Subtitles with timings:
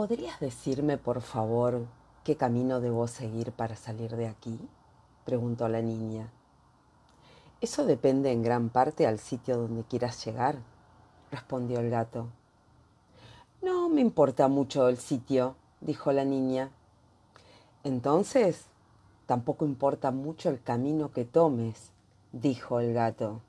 [0.00, 1.84] ¿Podrías decirme, por favor,
[2.24, 4.58] qué camino debo seguir para salir de aquí?
[5.26, 6.30] preguntó la niña.
[7.60, 10.56] Eso depende en gran parte al sitio donde quieras llegar,
[11.30, 12.28] respondió el gato.
[13.60, 16.70] No me importa mucho el sitio, dijo la niña.
[17.84, 18.64] Entonces,
[19.26, 21.92] tampoco importa mucho el camino que tomes,
[22.32, 23.42] dijo el gato.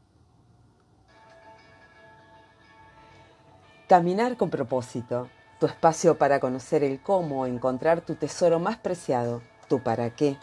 [3.88, 5.30] Caminar con propósito,
[5.62, 10.36] tu espacio para conocer el cómo, encontrar tu tesoro más preciado, tu para qué,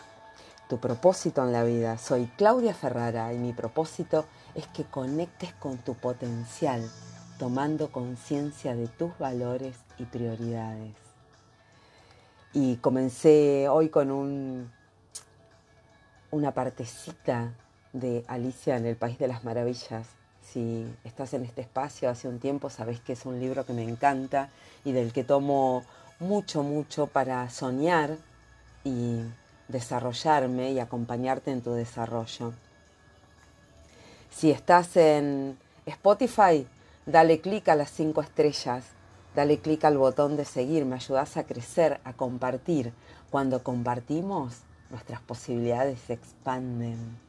[0.68, 1.98] tu propósito en la vida.
[1.98, 6.88] Soy Claudia Ferrara y mi propósito es que conectes con tu potencial,
[7.36, 10.94] tomando conciencia de tus valores y prioridades.
[12.52, 14.70] Y comencé hoy con un,
[16.30, 17.54] una partecita
[17.92, 20.06] de Alicia en el País de las Maravillas,
[20.52, 23.82] si estás en este espacio hace un tiempo, sabes que es un libro que me
[23.82, 24.48] encanta
[24.84, 25.84] y del que tomo
[26.20, 28.16] mucho, mucho para soñar
[28.84, 29.20] y
[29.68, 32.52] desarrollarme y acompañarte en tu desarrollo.
[34.30, 36.66] Si estás en Spotify,
[37.04, 38.84] dale clic a las cinco estrellas,
[39.34, 42.92] dale clic al botón de seguir, me ayudas a crecer, a compartir.
[43.30, 47.27] Cuando compartimos, nuestras posibilidades se expanden.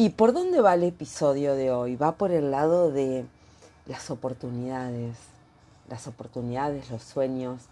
[0.00, 1.96] ¿Y por dónde va el episodio de hoy?
[1.96, 3.26] Va por el lado de
[3.86, 5.16] las oportunidades,
[5.88, 7.62] las oportunidades, los sueños.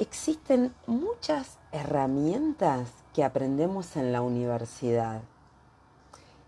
[0.00, 5.20] Existen muchas herramientas que aprendemos en la universidad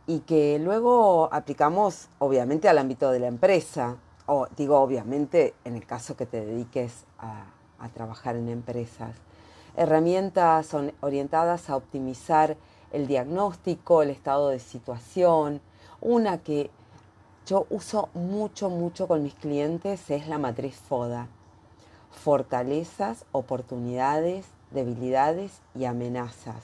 [0.08, 3.94] y que luego aplicamos obviamente al ámbito de la empresa,
[4.26, 7.44] o digo obviamente en el caso que te dediques a,
[7.94, 9.14] trabajar en empresas.
[9.76, 12.56] Herramientas orientadas a optimizar
[12.92, 15.60] el diagnóstico, el estado de situación.
[16.00, 16.70] Una que
[17.46, 21.28] yo uso mucho, mucho con mis clientes es la matriz FODA.
[22.10, 26.56] Fortalezas, oportunidades, debilidades y amenazas.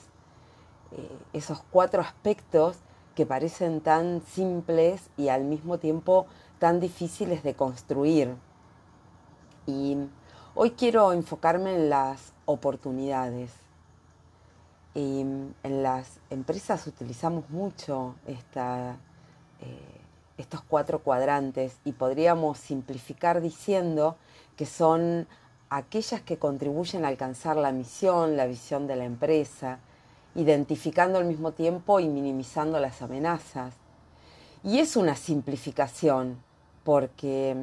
[0.91, 2.77] Eh, esos cuatro aspectos
[3.15, 6.25] que parecen tan simples y al mismo tiempo
[6.59, 8.35] tan difíciles de construir.
[9.65, 9.97] Y
[10.55, 13.62] hoy quiero enfocarme en las oportunidades.
[14.95, 18.97] En las empresas utilizamos mucho esta,
[19.61, 20.01] eh,
[20.37, 24.17] estos cuatro cuadrantes y podríamos simplificar diciendo
[24.55, 25.27] que son
[25.69, 29.79] aquellas que contribuyen a alcanzar la misión, la visión de la empresa,
[30.35, 33.73] identificando al mismo tiempo y minimizando las amenazas.
[34.63, 36.37] Y es una simplificación,
[36.83, 37.55] porque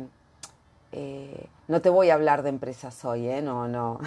[0.92, 3.42] eh, no te voy a hablar de empresas hoy, ¿eh?
[3.42, 4.00] no, no,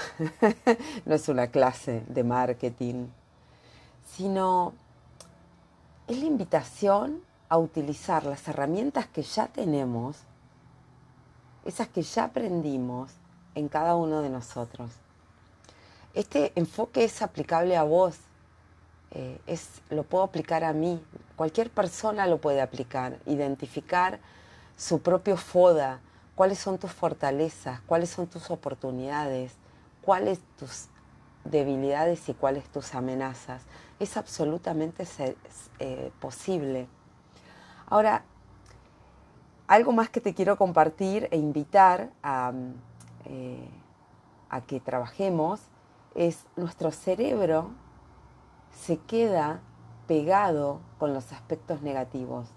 [1.05, 3.07] no es una clase de marketing,
[4.05, 4.73] sino
[6.07, 10.17] es la invitación a utilizar las herramientas que ya tenemos,
[11.63, 13.11] esas que ya aprendimos
[13.55, 14.91] en cada uno de nosotros.
[16.13, 18.17] Este enfoque es aplicable a vos,
[19.11, 21.01] eh, es, lo puedo aplicar a mí,
[21.37, 24.19] cualquier persona lo puede aplicar, identificar
[24.75, 25.99] su propio FODA,
[26.35, 29.53] cuáles son tus fortalezas, cuáles son tus oportunidades,
[30.01, 30.87] cuáles tus
[31.43, 33.63] debilidades y cuáles tus amenazas.
[33.99, 35.05] Es absolutamente
[35.79, 36.87] eh, posible.
[37.87, 38.23] Ahora,
[39.67, 42.51] algo más que te quiero compartir e invitar a,
[43.25, 43.69] eh,
[44.49, 45.61] a que trabajemos
[46.15, 47.71] es nuestro cerebro
[48.71, 49.61] se queda
[50.07, 52.47] pegado con los aspectos negativos.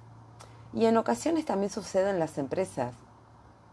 [0.73, 2.95] Y en ocasiones también sucede en las empresas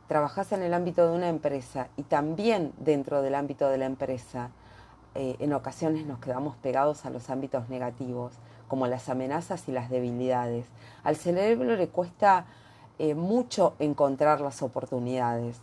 [0.08, 4.52] trabajas en el ámbito de una empresa y también dentro del ámbito de la empresa,
[5.16, 8.34] eh, en ocasiones nos quedamos pegados a los ámbitos negativos,
[8.68, 10.66] como las amenazas y las debilidades.
[11.03, 12.46] Al cerebro le cuesta
[13.00, 15.58] eh, mucho encontrar las oportunidades.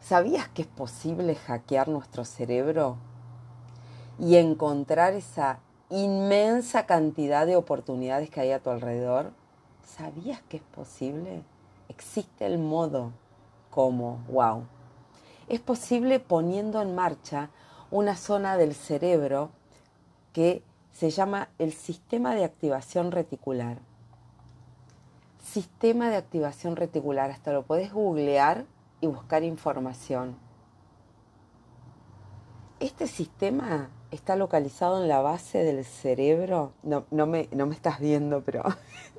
[0.00, 2.96] ¿Sabías que es posible hackear nuestro cerebro
[4.18, 5.58] y encontrar esa
[5.90, 9.32] inmensa cantidad de oportunidades que hay a tu alrededor?
[9.84, 11.42] ¿Sabías que es posible?
[11.90, 13.12] Existe el modo
[13.70, 14.64] como, wow.
[15.48, 17.50] Es posible poniendo en marcha
[17.90, 19.50] una zona del cerebro
[20.32, 20.62] que
[20.92, 23.78] se llama el sistema de activación reticular.
[25.42, 28.66] Sistema de activación reticular, hasta lo puedes googlear
[29.00, 30.36] y buscar información.
[32.78, 36.72] Este sistema está localizado en la base del cerebro.
[36.82, 38.62] No, no, me, no me estás viendo, pero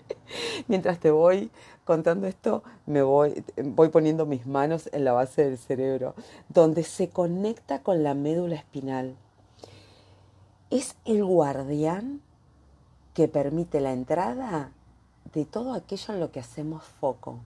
[0.68, 1.52] mientras te voy
[1.92, 6.16] contando esto, me voy, voy poniendo mis manos en la base del cerebro,
[6.48, 9.18] donde se conecta con la médula espinal.
[10.70, 12.22] Es el guardián
[13.14, 14.72] que permite la entrada
[15.34, 17.40] de todo aquello en lo que hacemos foco.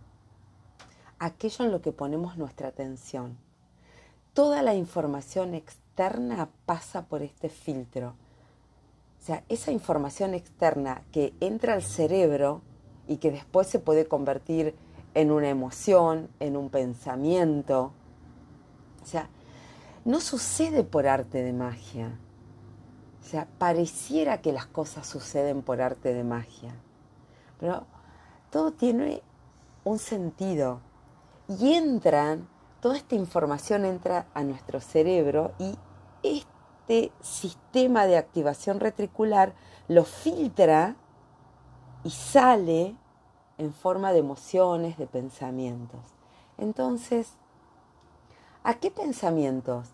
[1.18, 3.39] aquello en lo que ponemos nuestra atención.
[4.36, 8.09] Toda la información externa pasa por este filtro.
[8.09, 12.62] O sea, esa información externa que entra al cerebro
[13.07, 14.75] y que después se puede convertir
[15.13, 17.93] en una emoción, en un pensamiento.
[19.03, 19.29] O sea,
[20.03, 22.19] no sucede por arte de magia.
[23.21, 26.75] O sea, pareciera que las cosas suceden por arte de magia.
[27.59, 27.85] Pero
[28.51, 29.23] todo tiene
[29.83, 30.81] un sentido.
[31.47, 32.47] Y entran,
[32.81, 35.75] toda esta información entra a nuestro cerebro y
[36.23, 39.53] este sistema de activación retricular
[39.87, 40.95] lo filtra
[42.05, 42.95] y sale
[43.57, 46.01] en forma de emociones, de pensamientos.
[46.59, 47.33] Entonces,
[48.63, 49.89] ¿a qué pensamientos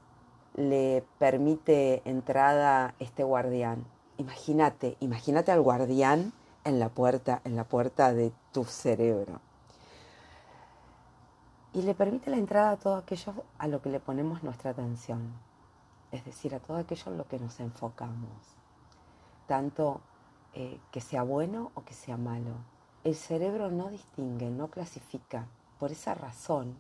[0.54, 3.86] le permite entrada este guardián?
[4.18, 6.34] Imagínate, imagínate al guardián
[6.66, 9.40] en la puerta, en la puerta de tu cerebro.
[11.74, 15.32] Y le permite la entrada a todo aquello a lo que le ponemos nuestra atención,
[16.12, 18.58] es decir, a todo aquello en lo que nos enfocamos,
[19.48, 20.02] tanto
[20.54, 22.56] eh, que sea bueno o que sea malo,
[23.04, 25.48] el cerebro no distingue, no clasifica.
[25.80, 26.76] Por esa razón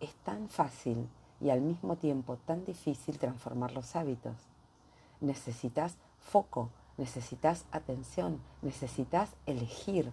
[0.00, 1.08] es tan fácil
[1.40, 4.36] y al mismo tiempo tan difícil transformar los hábitos.
[5.20, 10.12] Necesitas foco, necesitas atención, necesitas elegir.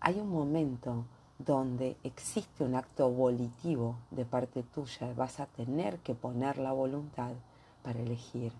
[0.00, 1.04] Hay un momento
[1.38, 7.32] donde existe un acto volitivo de parte tuya, vas a tener que poner la voluntad
[7.82, 8.52] para elegir.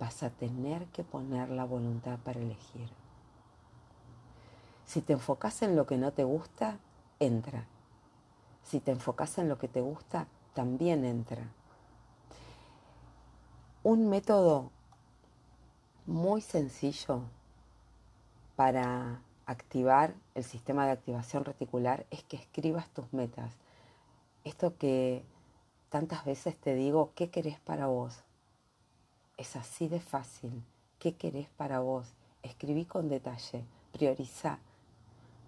[0.00, 2.88] Vas a tener que poner la voluntad para elegir.
[4.86, 6.78] Si te enfocas en lo que no te gusta,
[7.20, 7.66] entra.
[8.64, 11.52] Si te enfocas en lo que te gusta, también entra.
[13.82, 14.72] Un método
[16.06, 17.20] muy sencillo
[18.56, 23.52] para activar el sistema de activación reticular es que escribas tus metas.
[24.44, 25.24] Esto que
[25.88, 28.24] tantas veces te digo, ¿qué querés para vos?
[29.40, 30.62] Es así de fácil.
[30.98, 32.06] ¿Qué querés para vos?
[32.42, 34.58] Escribí con detalle, prioriza,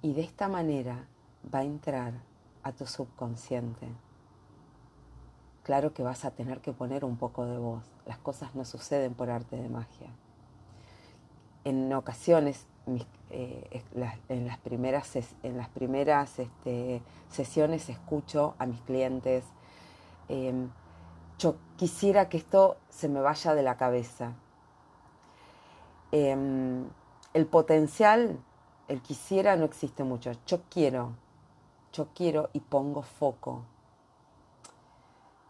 [0.00, 1.06] y de esta manera
[1.54, 2.14] va a entrar
[2.62, 3.86] a tu subconsciente.
[5.62, 7.84] Claro que vas a tener que poner un poco de voz.
[8.06, 10.08] Las cosas no suceden por arte de magia.
[11.64, 12.64] En ocasiones,
[13.28, 13.82] eh,
[14.30, 19.44] en las primeras, en las primeras este, sesiones escucho a mis clientes,
[20.30, 20.70] em,
[21.42, 24.32] yo quisiera que esto se me vaya de la cabeza.
[26.12, 26.88] Em,
[27.34, 28.38] el potencial
[28.86, 30.32] el quisiera no existe mucho.
[30.46, 31.14] Yo quiero,
[31.92, 33.64] yo quiero y pongo foco.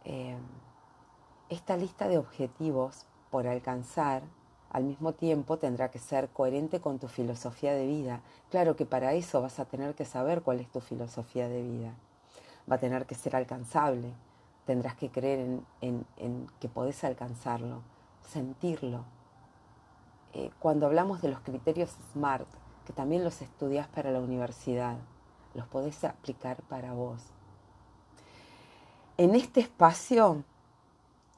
[0.04, 0.36] Eh,
[1.50, 4.22] esta lista de objetivos por alcanzar
[4.70, 8.20] al mismo tiempo tendrá que ser coherente con tu filosofía de vida.
[8.50, 11.92] Claro que para eso vas a tener que saber cuál es tu filosofía de vida.
[12.70, 14.14] Va a tener que ser alcanzable.
[14.66, 17.82] Tendrás que creer en, que podés alcanzarlo,
[18.28, 19.04] sentirlo.
[20.34, 22.46] Eh, cuando hablamos de los criterios SMART,
[22.86, 24.96] que también los estudias para la universidad,
[25.54, 27.22] los podés aplicar para vos.
[29.18, 30.44] En este espacio,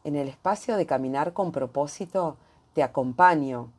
[0.04, 2.36] en el espacio de caminar con propósito,
[2.72, 3.70] te acompaño.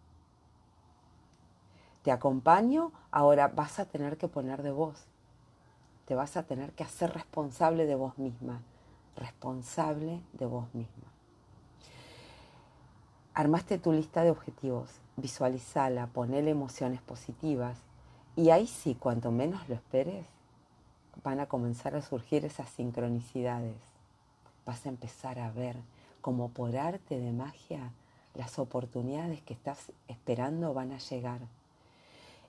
[2.03, 5.05] Te acompaño, ahora vas a tener que poner de vos.
[6.05, 8.61] Te vas a tener que hacer responsable de vos misma,
[9.15, 11.11] responsable de vos misma.
[13.33, 17.77] Armaste tu lista de objetivos, visualizala, ponele emociones positivas
[18.35, 20.25] y ahí sí, cuanto menos lo esperes,
[21.23, 23.77] van a comenzar a surgir esas sincronicidades.
[24.65, 25.77] Vas a empezar a ver
[26.21, 27.91] como por arte de magia
[28.35, 31.39] las oportunidades que estás esperando van a llegar.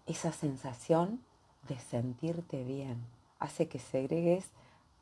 [0.06, 1.20] Esa sensación
[1.68, 3.04] de sentirte bien
[3.38, 4.50] hace que segregues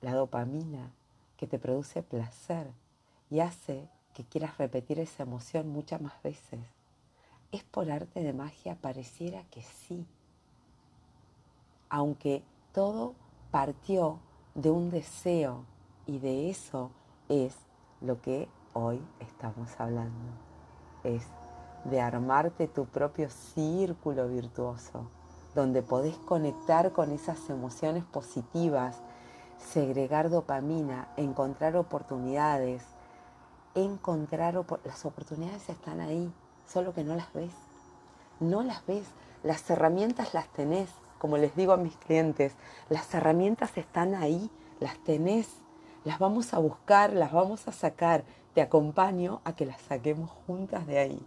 [0.00, 0.90] la dopamina
[1.36, 2.70] que te produce placer
[3.30, 6.60] y hace que quieras repetir esa emoción muchas más veces.
[7.52, 8.76] ¿Es por arte de magia?
[8.80, 10.06] Pareciera que sí.
[11.88, 13.14] Aunque todo
[13.50, 14.18] partió
[14.54, 15.64] de un deseo
[16.06, 16.90] y de eso
[17.28, 17.54] es
[18.00, 20.32] lo que hoy estamos hablando.
[21.02, 21.26] Es
[21.84, 25.08] de armarte tu propio círculo virtuoso,
[25.54, 29.00] donde podés conectar con esas emociones positivas,
[29.64, 32.82] segregar dopamina, encontrar oportunidades,
[33.74, 34.54] encontrar
[34.84, 36.32] las oportunidades están ahí,
[36.66, 37.52] solo que no las ves.
[38.40, 39.06] No las ves.
[39.42, 42.54] Las herramientas las tenés, como les digo a mis clientes,
[42.88, 45.48] las herramientas están ahí, las tenés,
[46.04, 48.24] las vamos a buscar, las vamos a sacar.
[48.54, 51.26] Te acompaño a que las saquemos juntas de ahí.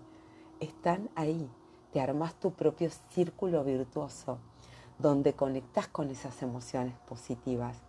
[0.59, 1.49] Están ahí.
[1.91, 4.39] Te armas tu propio círculo virtuoso
[4.99, 7.86] donde conectas con esas emociones positivas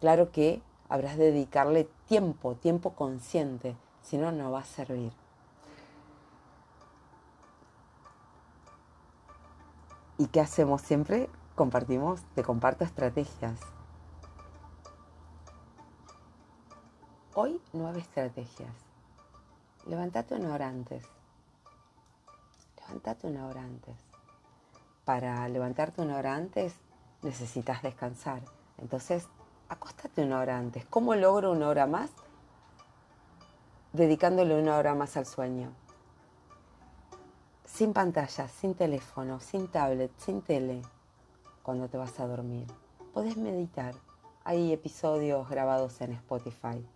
[0.00, 5.12] Claro que habrás de dedicarle tiempo, tiempo consciente, si no, no va a servir.
[10.18, 11.28] ¿Y qué hacemos siempre?
[11.54, 13.58] Compartimos, te comparto estrategias.
[17.34, 18.72] Hoy nueve estrategias.
[19.86, 21.04] Levantate una hora antes.
[22.78, 23.96] Levantate una hora antes.
[25.04, 26.74] Para levantarte una hora antes
[27.22, 28.42] necesitas descansar.
[28.78, 29.28] Entonces,
[29.68, 30.84] acostate una hora antes.
[30.86, 32.10] ¿Cómo logro una hora más?
[33.92, 35.72] Dedicándole una hora más al sueño.
[37.64, 40.82] Sin pantalla, sin teléfono, sin tablet, sin tele,
[41.62, 42.66] cuando te vas a dormir.
[43.12, 43.94] Podés meditar.
[44.44, 46.86] Hay episodios grabados en Spotify.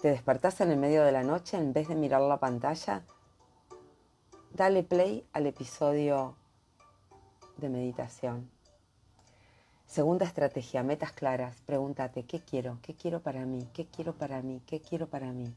[0.00, 3.02] Te despertás en el medio de la noche, en vez de mirar la pantalla,
[4.52, 6.34] dale play al episodio
[7.56, 8.50] de meditación.
[9.88, 11.62] Segunda estrategia, metas claras.
[11.64, 12.76] Pregúntate, ¿qué quiero?
[12.82, 13.66] ¿Qué quiero para mí?
[13.72, 14.60] ¿Qué quiero para mí?
[14.66, 15.50] ¿Qué quiero para mí?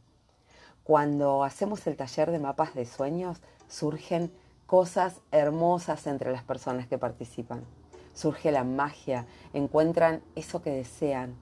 [0.85, 4.31] Cuando hacemos el taller de mapas de sueños, surgen
[4.67, 7.65] cosas hermosas entre las personas que participan.
[8.13, 11.35] Surge la magia, encuentran eso que desean,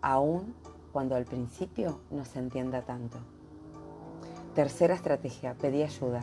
[0.00, 0.54] aún
[0.94, 3.18] cuando al principio no se entienda tanto.
[4.54, 6.22] Tercera estrategia, pedí ayuda.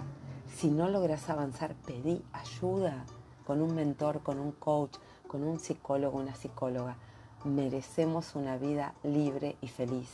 [0.55, 3.05] Si no logras avanzar, pedí ayuda
[3.45, 4.97] con un mentor, con un coach,
[5.35, 6.95] con un psicólogo, una psicóloga.
[7.43, 10.09] Merecemos una vida libre y feliz.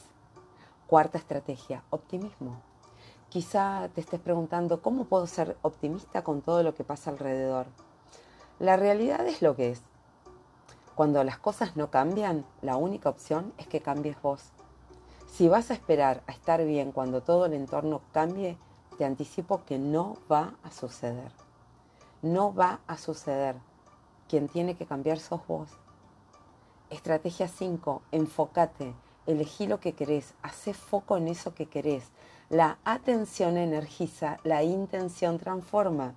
[0.88, 2.60] Cuarta estrategia, optimismo.
[3.30, 7.68] Quizá te estés preguntando, ¿cómo puedo ser optimista con todo lo que pasa alrededor?
[8.58, 9.84] La realidad es lo que es.
[10.96, 14.50] Cuando las cosas no cambian, la única opción es que cambies vos.
[15.28, 18.58] Si vas a esperar a estar bien cuando todo el entorno cambie,
[18.98, 21.32] te anticipo que no va a suceder.
[22.24, 23.56] No va a suceder.
[24.32, 25.68] Quien tiene que cambiar sos vos.
[26.90, 28.02] Estrategia 5.
[28.14, 28.94] Enfócate.
[29.28, 32.06] Elegí lo que querés, hace foco en eso que querés.
[32.50, 36.16] La atención energiza, la intención transforma.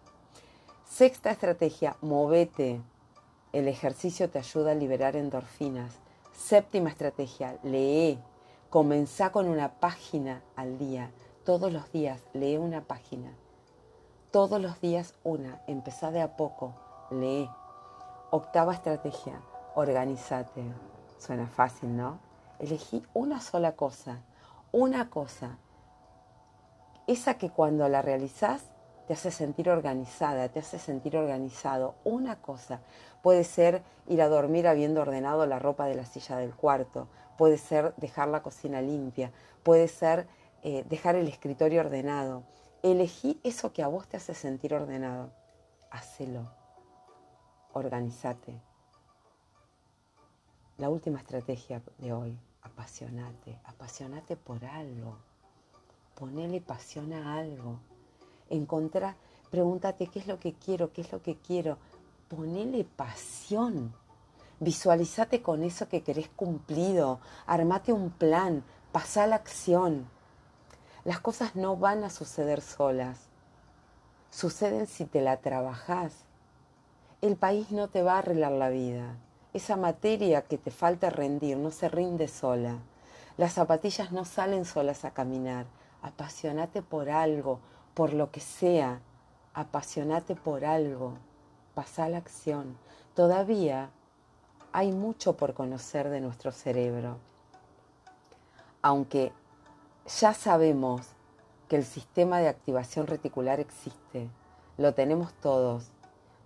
[0.88, 2.80] Sexta estrategia, movete.
[3.52, 5.94] El ejercicio te ayuda a liberar endorfinas.
[6.33, 8.21] Séptima estrategia, lee.
[8.71, 11.11] Comenzá con una página al día.
[11.44, 13.33] Todos los días lee una página.
[14.30, 15.62] Todos los días una.
[15.66, 16.76] Empezá de a poco.
[17.11, 17.50] Lee.
[18.36, 19.40] Octava estrategia,
[19.76, 20.64] organízate.
[21.18, 22.18] Suena fácil, ¿no?
[22.58, 24.24] Elegí una sola cosa,
[24.72, 25.58] una cosa.
[27.06, 28.64] Esa que cuando la realizás
[29.06, 31.94] te hace sentir organizada, te hace sentir organizado.
[32.02, 32.80] Una cosa.
[33.22, 37.06] Puede ser ir a dormir habiendo ordenado la ropa de la silla del cuarto,
[37.38, 39.30] puede ser dejar la cocina limpia,
[39.62, 40.26] puede ser
[40.64, 42.42] eh, dejar el escritorio ordenado.
[42.82, 45.30] Elegí eso que a vos te hace sentir ordenado.
[45.92, 46.63] Hacelo.
[47.74, 48.60] Organizate.
[50.78, 55.18] La última estrategia de hoy, apasionate, apasionate por algo.
[56.14, 57.80] Ponele pasión a algo.
[58.48, 59.16] Encontrá,
[59.50, 61.78] pregúntate qué es lo que quiero, qué es lo que quiero.
[62.28, 63.92] Ponele pasión.
[64.60, 67.18] Visualizate con eso que querés cumplido.
[67.44, 68.62] Armate un plan.
[68.92, 70.08] Pasá la acción.
[71.02, 73.18] Las cosas no van a suceder solas.
[74.30, 76.24] Suceden si te la trabajás.
[77.24, 79.16] El país no te va a arreglar la vida.
[79.54, 82.76] Esa materia que te falta rendir no se rinde sola.
[83.38, 85.64] Las zapatillas no salen solas a caminar.
[86.02, 87.60] Apasionate por algo,
[87.94, 89.00] por lo que sea.
[89.54, 91.14] Apasionate por algo.
[91.74, 92.76] Pasa la acción.
[93.14, 93.88] Todavía
[94.74, 97.16] hay mucho por conocer de nuestro cerebro.
[98.82, 99.32] Aunque
[100.20, 101.06] ya sabemos
[101.70, 104.28] que el sistema de activación reticular existe,
[104.76, 105.93] lo tenemos todos,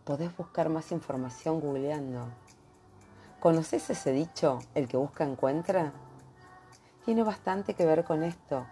[0.08, 2.28] podés buscar más información googleando.
[3.40, 5.92] ¿Conoces ese dicho, el que busca encuentra?
[7.04, 8.66] Tiene bastante que ver con esto.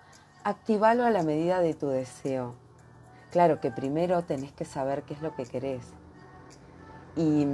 [0.44, 2.54] Activalo a la medida de tu deseo.
[3.30, 5.84] Claro que primero tenés que saber qué es lo que querés.
[7.16, 7.46] Y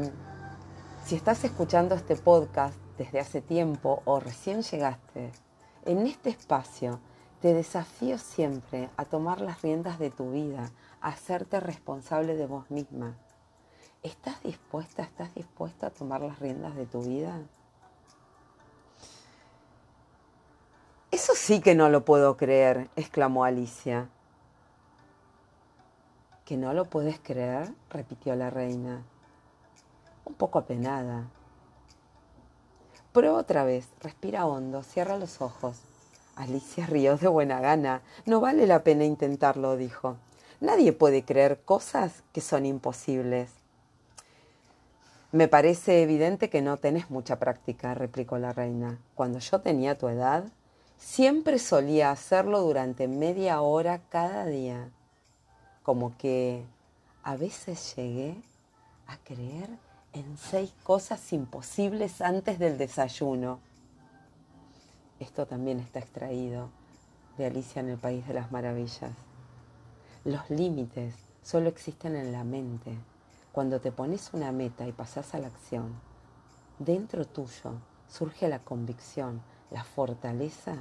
[1.05, 5.33] si estás escuchando este podcast desde hace tiempo o recién llegaste,
[5.87, 7.01] en este espacio
[7.41, 10.71] te desafío siempre a tomar las riendas de tu vida,
[11.01, 13.17] a hacerte responsable de vos misma
[14.03, 17.41] ¿Estás dispuesta, estás dispuesta a tomar las riendas de tu vida?
[21.13, 24.09] Eso sí que no lo puedo creer, exclamó Alicia.
[26.45, 27.73] ¿Que no lo puedes creer?
[27.91, 29.05] repitió la reina,
[30.25, 31.29] un poco apenada.
[33.13, 35.81] Prueba otra vez, respira hondo, cierra los ojos.
[36.35, 38.03] Alicia rió de buena gana.
[38.25, 40.17] No vale la pena intentarlo, dijo.
[40.61, 43.62] Nadie puede creer cosas que son imposibles.
[45.33, 48.99] Me parece evidente que no tenés mucha práctica, replicó la reina.
[49.15, 50.45] Cuando yo tenía tu edad,
[50.99, 54.91] siempre solía hacerlo durante media hora cada día.
[55.85, 56.67] Como que
[57.23, 58.37] a veces llegué
[59.07, 59.71] a creer
[60.13, 63.59] en seis cosas imposibles antes del desayuno.
[65.19, 66.69] Esto también está extraído
[67.39, 69.13] de Alicia en el País de las Maravillas.
[70.25, 72.99] Los límites solo existen en la mente.
[73.53, 75.95] Cuando te pones una meta y pasas a la acción,
[76.79, 77.73] dentro tuyo
[78.09, 80.77] surge la convicción, la fortaleza,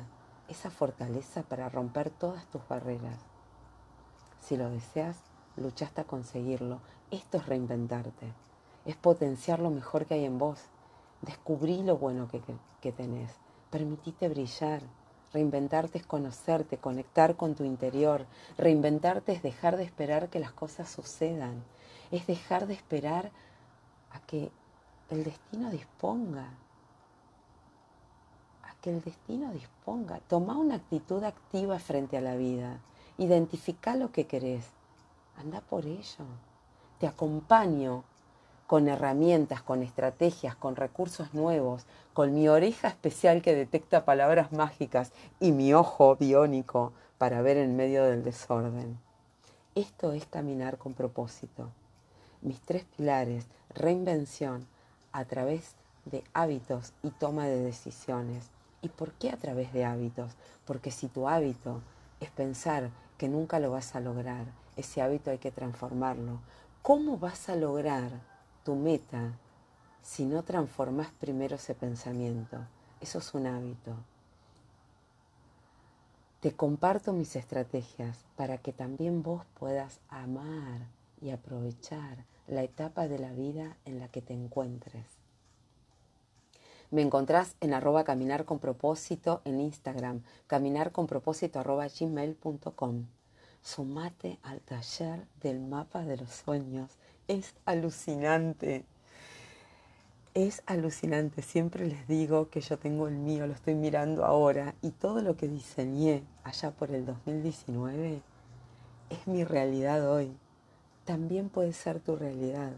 [0.47, 3.19] esa fortaleza para romper todas tus barreras.
[4.39, 5.17] Si lo deseas,
[5.57, 6.79] lucha hasta conseguirlo.
[7.11, 8.33] Esto es reinventarte
[8.85, 10.59] es potenciar lo mejor que hay en vos.
[11.21, 12.41] Descubrí lo bueno que,
[12.81, 13.31] que, tenés.
[13.69, 14.81] Permitite brillar.
[15.33, 18.25] Reinventarte es conocerte, conectar con tu interior.
[18.57, 21.63] Reinventarte es dejar de esperar que las cosas sucedan.
[22.11, 23.31] Es dejar de esperar
[24.11, 24.51] a que
[25.09, 26.45] el destino disponga.
[28.63, 30.19] A que el destino disponga.
[30.27, 32.79] Toma una actitud activa frente a la vida.
[33.17, 34.65] Identifica lo que querés.
[35.37, 36.25] Anda por ello.
[36.99, 38.03] Te acompaño
[38.67, 45.11] con herramientas, con estrategias, con recursos nuevos, con mi oreja especial que detecta palabras mágicas
[45.41, 48.97] y mi ojo biónico para ver en medio del desorden.
[49.75, 51.69] Esto es caminar con propósito.
[52.41, 54.65] Mis tres pilares, reinvención
[55.11, 58.49] a través de hábitos y toma de decisiones.
[58.81, 60.31] ¿Y por qué a través de hábitos?
[60.65, 61.81] Porque si tu hábito
[62.19, 64.45] es pensar que nunca lo vas a lograr,
[64.75, 66.39] ese hábito hay que transformarlo.
[66.81, 68.11] ¿Cómo vas a lograr
[68.63, 69.33] tu meta
[70.01, 72.57] si no transformas primero ese pensamiento.
[72.99, 73.95] Eso es un hábito.
[76.39, 80.81] Te comparto mis estrategias para que también vos puedas amar
[81.21, 85.05] y aprovechar la etapa de la vida en la que te encuentres.
[86.89, 91.63] Me encontrás en arroba caminar con propósito en Instagram, caminar con propósito.
[93.61, 98.83] Sumate al taller del mapa de los sueños es alucinante.
[100.33, 101.41] Es alucinante.
[101.41, 105.37] Siempre les digo que yo tengo el mío, lo estoy mirando ahora y todo lo
[105.37, 108.21] que diseñé allá por el 2019
[109.09, 110.35] es mi realidad hoy.
[111.05, 112.71] También puede ser tu realidad.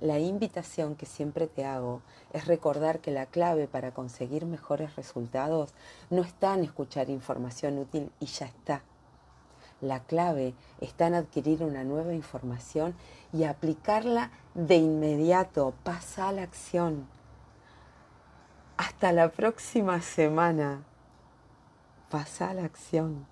[0.00, 2.00] La invitación que siempre te hago
[2.32, 5.74] es recordar que la clave para conseguir mejores resultados
[6.08, 8.82] no está en escuchar información útil y ya está
[9.80, 12.94] la clave está en adquirir una nueva información
[13.32, 15.74] y aplicarla de inmediato.
[15.82, 17.08] Pasa a la acción.
[18.76, 20.82] Hasta la próxima semana.
[22.10, 23.26] Pasa a la acción.